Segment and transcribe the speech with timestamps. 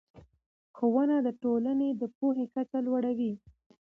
[0.75, 3.33] ښوونه د ټولنې د پوهې کچه لوړه وي